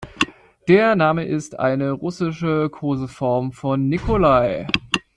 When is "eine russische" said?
1.59-2.71